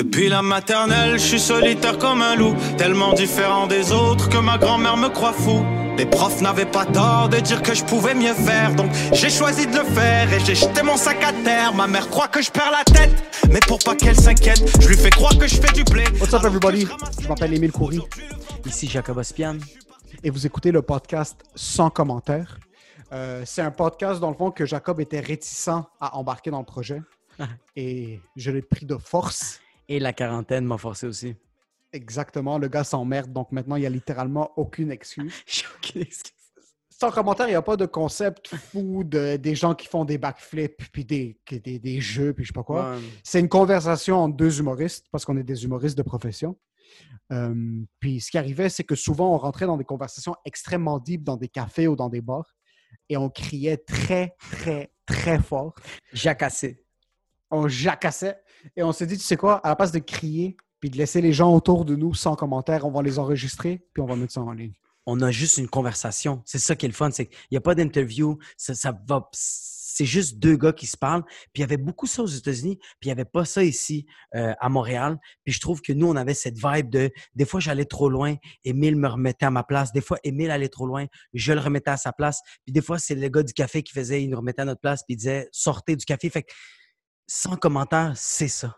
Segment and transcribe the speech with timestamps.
[0.00, 4.56] Depuis la maternelle, je suis solitaire comme un loup, tellement différent des autres que ma
[4.56, 5.62] grand-mère me croit fou.
[5.98, 9.66] Les profs n'avaient pas tort de dire que je pouvais mieux faire, donc j'ai choisi
[9.66, 11.74] de le faire et j'ai jeté mon sac à terre.
[11.74, 13.12] Ma mère croit que je perds la tête,
[13.50, 16.04] mais pour pas qu'elle s'inquiète, je lui fais croire que je fais du blé.
[16.18, 16.88] What's up everybody?
[17.20, 18.00] Je m'appelle Émile Coury
[18.64, 19.58] Ici Jacob Ospian.
[20.24, 22.58] et vous écoutez le podcast Sans commentaire.
[23.12, 25.68] Euh, c'est un podcast dans le fond que Jacob était réticent
[26.00, 27.02] à embarquer dans le projet
[27.76, 29.60] et je l'ai pris de force.
[29.90, 31.34] Et la quarantaine m'a forcé aussi.
[31.92, 35.34] Exactement, le gars s'emmerde donc maintenant il y a littéralement aucune excuse.
[35.46, 36.32] J'ai aucune excuse.
[36.88, 40.16] Sans commentaire, il n'y a pas de concept fou de des gens qui font des
[40.16, 42.92] backflips puis des, des, des jeux puis je sais pas quoi.
[42.92, 42.98] Ouais.
[43.24, 46.56] C'est une conversation entre deux humoristes parce qu'on est des humoristes de profession.
[47.32, 51.24] Euh, puis ce qui arrivait, c'est que souvent on rentrait dans des conversations extrêmement deep
[51.24, 52.54] dans des cafés ou dans des bars
[53.08, 55.74] et on criait très, très, très fort.
[56.12, 56.84] Jacassé.
[57.50, 58.38] On jacassait
[58.76, 61.20] et on s'est dit, tu sais quoi, à la place de crier puis de laisser
[61.20, 64.32] les gens autour de nous sans commentaire, on va les enregistrer puis on va mettre
[64.32, 64.72] ça en ligne.
[65.06, 66.42] On a juste une conversation.
[66.44, 67.10] C'est ça qui est le fun.
[67.10, 68.38] C'est qu'il n'y a pas d'interview.
[68.56, 69.28] Ça, va.
[69.32, 71.24] C'est juste deux gars qui se parlent.
[71.24, 72.76] Puis il y avait beaucoup ça aux États-Unis.
[72.76, 75.18] Puis il n'y avait pas ça ici euh, à Montréal.
[75.44, 78.36] Puis je trouve que nous, on avait cette vibe de des fois, j'allais trop loin.
[78.64, 79.92] Émile me remettait à ma place.
[79.92, 81.06] Des fois, Émile allait trop loin.
[81.34, 82.40] Je le remettais à sa place.
[82.64, 84.80] Puis des fois, c'est le gars du café qui faisait, il nous remettait à notre
[84.80, 85.02] place.
[85.02, 86.30] Puis il disait sortez du café.
[86.30, 86.52] Fait que
[87.32, 88.76] sans commentaire, c'est ça.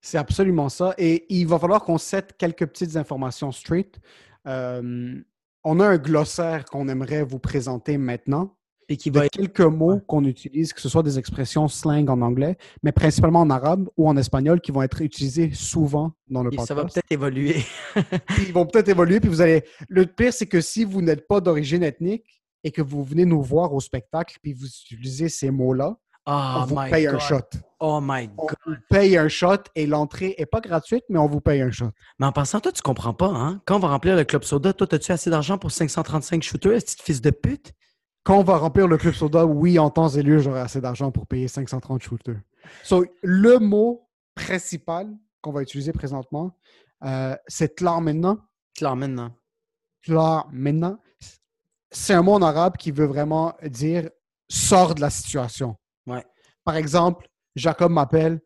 [0.00, 0.92] C'est absolument ça.
[0.98, 4.00] Et il va falloir qu'on set quelques petites informations straight.
[4.48, 5.14] Euh,
[5.62, 8.56] on a un glossaire qu'on aimerait vous présenter maintenant.
[8.88, 12.22] Puis qui va être quelques mots qu'on utilise, que ce soit des expressions slang en
[12.22, 16.52] anglais, mais principalement en arabe ou en espagnol, qui vont être utilisées souvent dans le
[16.52, 16.66] et podcast.
[16.66, 17.62] ça va peut-être évoluer.
[18.48, 19.62] Ils vont peut-être évoluer, puis vous allez...
[19.88, 23.42] Le pire, c'est que si vous n'êtes pas d'origine ethnique et que vous venez nous
[23.42, 25.96] voir au spectacle, puis vous utilisez ces mots-là,
[26.32, 27.14] on vous my paye God.
[27.14, 27.40] un shot.
[27.80, 28.56] Oh my On God.
[28.66, 31.90] vous paye un shot et l'entrée est pas gratuite, mais on vous paye un shot.
[32.18, 33.62] Mais en passant, toi, tu comprends pas, hein?
[33.64, 36.96] Quand on va remplir le club soda, toi, as-tu assez d'argent pour 535 shooters, petit
[37.02, 37.72] fils de pute?
[38.22, 41.10] Quand on va remplir le club soda, oui, en temps et lieu, j'aurai assez d'argent
[41.10, 42.40] pour payer 530 shooters.
[42.82, 45.08] So, le mot principal
[45.40, 46.54] qu'on va utiliser présentement,
[47.02, 48.38] euh, c'est clair maintenant.
[48.74, 49.34] Claire maintenant.
[50.02, 50.98] Clair maintenant.
[51.90, 54.10] C'est un mot en arabe qui veut vraiment dire
[54.48, 55.76] sors de la situation.
[56.66, 56.72] Ouais.
[56.72, 58.40] Par exemple, Jacob m'appelle.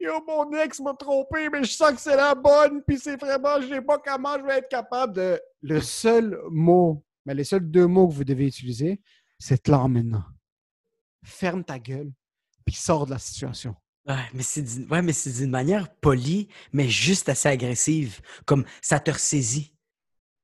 [0.00, 3.60] Yo, mon ex m'a trompé, mais je sens que c'est la bonne, puis c'est vraiment,
[3.60, 5.40] je sais pas comment je vais être capable de.
[5.62, 9.00] Le seul mot, mais les seuls deux mots que vous devez utiliser,
[9.38, 10.24] c'est clair maintenant.
[11.24, 12.12] Ferme ta gueule,
[12.64, 13.74] puis sors de la situation.
[14.08, 18.20] Ouais, mais c'est d'une ouais, manière polie, mais juste assez agressive.
[18.44, 19.74] Comme ça te ressaisit.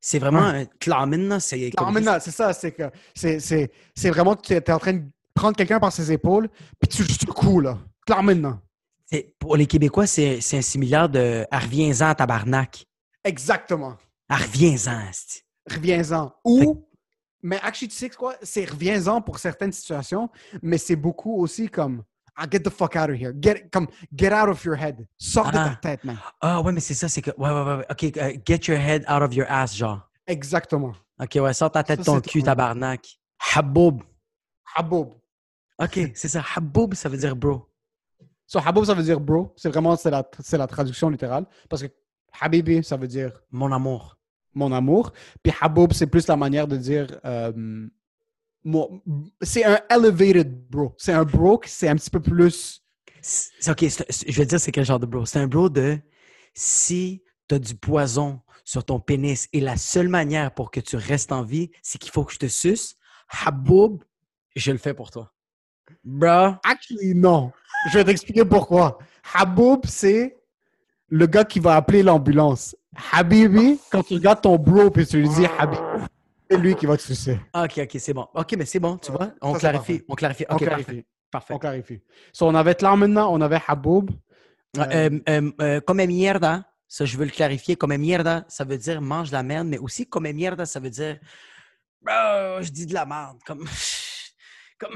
[0.00, 1.38] C'est vraiment un clair maintenant.
[1.38, 5.04] C'est ça, c'est que c'est, c'est, c'est vraiment que tu es en train de
[5.40, 7.78] prendre quelqu'un par ses épaules, puis tu le secoues, là.
[8.06, 8.60] Clair maintenant.
[9.06, 12.86] c'est- Pour les Québécois, c'est un similaire de «Ah, reviens-en tabarnak
[13.24, 13.96] Exactement.».
[14.28, 15.00] Ah, reviens-en,
[15.68, 16.32] reviens-en.
[16.44, 16.86] Ou,
[17.42, 18.34] mais actually, tu sais quoi?
[18.42, 20.28] C'est reviens-en pour certaines situations,
[20.62, 22.04] mais c'est beaucoup aussi comme
[22.36, 23.32] ah, get the fuck out of here.
[23.42, 25.06] Get, comme, get out of your head.
[25.18, 25.70] Sors de Ah.
[25.70, 26.16] ta tête, man.
[26.40, 27.30] Ah, ouais, mais c'est ça, c'est que...
[27.36, 27.86] Ouais, ouais, ouais.
[27.90, 30.08] OK, euh, get your head out of your ass, genre.
[30.26, 30.92] Exactement.
[31.20, 33.18] OK, ouais, sors ta tête Ça, ton cul, tabarnak.
[33.54, 34.02] Haboub.
[34.74, 35.19] Haboub.
[35.80, 36.44] OK, c'est ça.
[36.56, 37.66] Haboub, ça veut dire bro.
[38.46, 39.52] So, haboub, ça veut dire bro.
[39.56, 41.46] C'est vraiment, c'est la, c'est la traduction littérale.
[41.68, 41.88] Parce que
[42.40, 44.18] habibi, ça veut dire Mon amour.
[44.54, 45.12] mon amour.
[45.42, 47.06] Puis haboub, c'est plus la manière de dire.
[47.24, 47.52] euh,
[48.64, 49.00] mon-
[49.40, 50.94] c'est un elevated bro.
[50.98, 52.82] C'est un bro qui c'est un petit peu plus.
[53.22, 55.24] C'est- OK, je vais dire c'est quel genre de bro.
[55.24, 55.98] C'est un bro de
[56.54, 60.96] si tu as du poison sur ton pénis et la seule manière pour que tu
[60.96, 62.96] restes en vie, c'est qu'il faut que je te suce,
[63.44, 64.02] haboub,
[64.56, 65.32] je le fais pour toi.
[66.04, 67.52] Bro, Actually, non.
[67.90, 68.98] Je vais t'expliquer pourquoi.
[69.34, 70.36] Haboub, c'est
[71.08, 72.76] le gars qui va appeler l'ambulance.
[73.12, 75.80] Habibi, quand tu regardes ton bro et tu lui dis Habibi,
[76.50, 77.38] c'est lui qui va te sucer.
[77.54, 78.26] OK, OK, c'est bon.
[78.34, 79.32] OK, mais c'est bon, tu vois?
[79.40, 80.02] On Ça, clarifie.
[80.08, 80.44] On clarifie.
[80.48, 80.84] On clarifie.
[80.84, 81.06] parfait.
[81.30, 81.54] Parfait.
[81.54, 82.00] On clarifie.
[82.32, 84.10] So, on avait Tlan maintenant, on avait Haboub.
[84.78, 87.76] Euh, euh, euh, euh, come mierda, ça je veux le clarifier.
[87.76, 91.18] Come mierda, ça veut dire mange la merde, mais aussi come mierda, ça veut dire
[92.06, 93.38] je dis de la merde.
[93.46, 93.66] Comme.
[94.78, 94.94] Comme.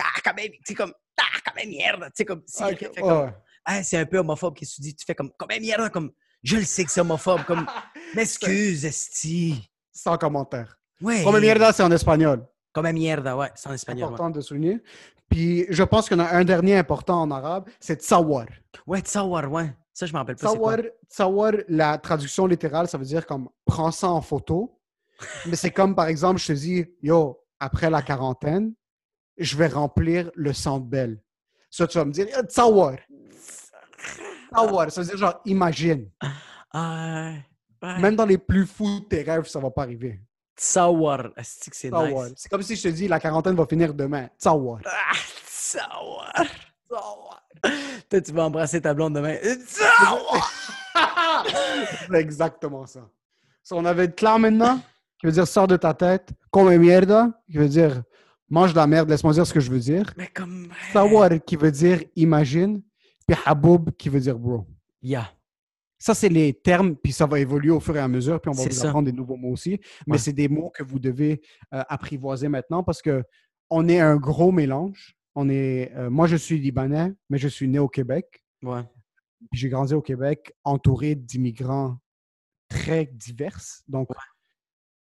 [0.00, 0.92] Ah, quand même, tu sais, comme.
[1.20, 2.06] Ah, quand même mierda.
[2.06, 2.42] Tu sais, comme.
[2.46, 3.24] Si Ok, quelqu'un fait comme.
[3.26, 3.34] ouais.
[3.64, 4.94] Ah, c'est un peu homophobe, qu'est-ce que tu dis?
[4.96, 5.30] Tu fais comme.
[5.38, 6.12] Comme mierda, comme.
[6.42, 7.66] Je le sais que c'est homophobe, comme.
[8.14, 9.70] M'excuse, Esti.
[9.92, 10.78] Sans commentaire.
[11.00, 11.22] Ouais.
[11.24, 12.46] Comme mierda, c'est en espagnol.
[12.72, 14.04] Comme mierda, ouais, c'est en espagnol.
[14.08, 14.80] Ouais, important de souligner.
[15.28, 18.46] Puis, je pense qu'il y en a un dernier important en arabe, c'est tsawar.
[18.86, 19.74] ouais tsawar, ouais.
[19.92, 20.48] Ça, je me rappelle pas.
[20.48, 20.54] c'est.
[20.54, 20.78] Tsawar,
[21.10, 24.80] tsawar, la traduction littérale, ça veut dire comme prends ça en photo.
[25.46, 28.72] Mais c'est comme, par exemple, je te dis, yo, après la quarantaine,
[29.38, 31.20] je vais remplir le centre belle.
[31.70, 32.96] Ça, tu vas me dire, Ah, tsawar.
[34.52, 36.10] Sawar, ça veut dire genre imagine.
[36.72, 37.32] Ah,
[37.82, 37.98] ouais.
[38.00, 40.20] Même dans les plus fous de tes rêves, ça va pas arriver.
[40.56, 41.28] Sawar.
[41.36, 42.24] Asti que c'est Sawar.
[42.26, 42.34] nice.
[42.36, 44.28] C'est comme si je te dis la quarantaine va finir demain.
[44.38, 44.80] Sawar.
[44.86, 45.12] Ah,
[45.46, 46.32] Sawar.
[46.90, 47.42] Sawar.
[48.08, 49.36] Toi, tu vas embrasser ta blonde demain.
[52.10, 53.00] C'est exactement ça.
[53.62, 54.80] So, on avait clair maintenant,
[55.20, 56.30] qui veut dire sors de ta tête.
[56.50, 58.02] Come mierda, qui veut dire
[58.50, 60.12] mange de la merde, laisse-moi dire ce que je veux dire.
[60.16, 60.68] Mais comme.
[60.92, 62.82] Sawar, qui veut dire imagine.
[63.26, 64.66] Puis haboub, qui veut dire bro.
[65.02, 65.30] Yeah.
[65.98, 68.54] Ça, c'est les termes, puis ça va évoluer au fur et à mesure, puis on
[68.54, 68.86] va vous ça.
[68.88, 69.80] apprendre des nouveaux mots aussi.
[70.06, 70.18] Mais Ouais.
[70.18, 71.42] c'est des mots que vous devez
[71.74, 73.24] euh, apprivoiser maintenant parce que
[73.68, 75.16] on est un gros mélange.
[75.34, 78.42] On est, euh, moi, je suis libanais, mais je suis né au Québec.
[78.62, 78.82] Ouais.
[79.50, 81.98] Puis j'ai grandi au Québec entouré d'immigrants
[82.68, 83.58] très divers.
[83.88, 84.08] Donc,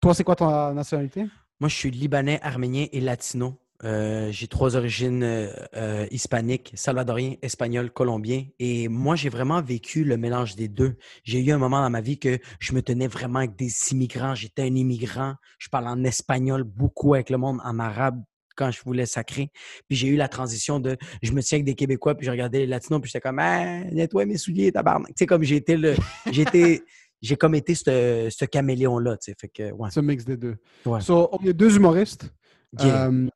[0.01, 1.27] toi, c'est quoi ta nationalité?
[1.61, 3.61] Moi, je suis libanais, arménien et latino.
[3.85, 8.47] Euh, j'ai trois origines euh, euh, hispaniques, salvadorien, espagnol, colombien.
[8.59, 10.97] Et moi, j'ai vraiment vécu le mélange des deux.
[11.23, 14.35] J'ai eu un moment dans ma vie que je me tenais vraiment avec des immigrants.
[14.35, 15.35] J'étais un immigrant.
[15.59, 18.23] Je parle en espagnol beaucoup avec le monde, en arabe
[18.57, 19.51] quand je voulais sacrer.
[19.89, 22.61] Puis j'ai eu la transition de je me tiens avec des Québécois, puis je regardais
[22.61, 25.09] les latinos, puis j'étais comme ah, nettoie mes souliers, tabarnak.
[25.09, 25.95] Tu sais, comme été le.
[26.27, 26.83] Été-
[27.21, 29.37] j'ai comme été ce, ce caméléon-là, tu sais.
[29.39, 29.91] Fait que, ouais.
[29.91, 30.57] Ce mix des deux.
[30.87, 31.01] Ouais.
[31.01, 32.33] So, on est deux humoristes.
[32.79, 33.09] Yeah.
[33.09, 33.29] Euh,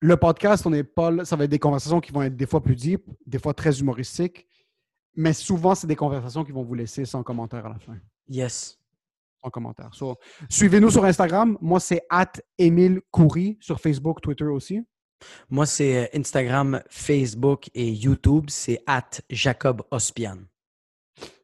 [0.00, 2.74] le podcast, on pas ça va être des conversations qui vont être des fois plus
[2.74, 4.46] deep, des fois très humoristiques,
[5.14, 7.96] mais souvent, c'est des conversations qui vont vous laisser sans commentaire à la fin.
[8.28, 8.78] Yes.
[9.42, 9.90] Sans commentaire.
[9.92, 10.16] So,
[10.48, 11.58] Suivez-nous sur Instagram.
[11.60, 14.80] Moi, c'est at Émile Coury sur Facebook, Twitter aussi.
[15.50, 18.46] Moi, c'est euh, Instagram, Facebook et YouTube.
[18.48, 20.38] C'est at Jacob Ospian.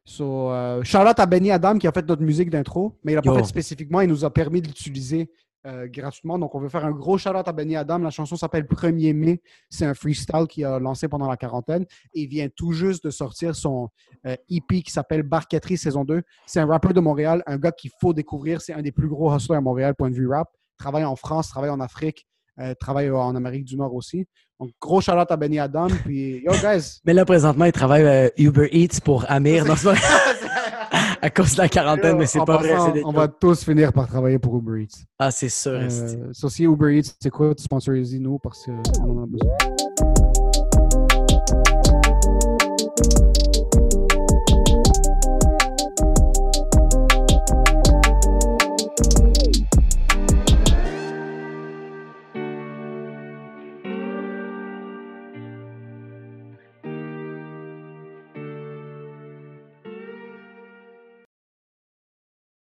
[0.09, 3.15] So, euh, shout out à Benny Adam qui a fait notre musique d'intro, mais il
[3.15, 4.01] n'a pas fait spécifiquement.
[4.01, 5.29] Il nous a permis de l'utiliser
[5.67, 6.39] euh, gratuitement.
[6.39, 7.99] Donc, on veut faire un gros out à Benny Adam.
[7.99, 9.39] La chanson s'appelle 1er mai.
[9.69, 11.85] C'est un freestyle qu'il a lancé pendant la quarantaine.
[12.15, 13.89] Et il vient tout juste de sortir son
[14.25, 16.23] euh, EP qui s'appelle Barqueterie saison 2.
[16.47, 18.61] C'est un rappeur de Montréal, un gars qu'il faut découvrir.
[18.61, 20.49] C'est un des plus gros hustlers à Montréal, point de vue rap.
[20.79, 22.25] Travaille en France, travaille en Afrique,
[22.59, 24.25] euh, travaille en Amérique du Nord aussi.
[24.59, 25.87] Donc, gros shout out à Benny Adam.
[26.05, 26.99] Puis, yo, guys!
[27.05, 29.63] Mais là, présentement, il travaille euh, Uber Eats pour Amir.
[29.69, 29.95] Non, pas-
[31.21, 32.69] à cause de la quarantaine, mais c'est pas vrai.
[32.69, 35.03] passant, des on va tous finir par travailler pour Uber Eats.
[35.17, 35.73] Ah, c'est sûr.
[35.73, 40.18] Euh, so, si Uber Eats, c'est quoi, sponsorisez-nous parce qu'on en a besoin.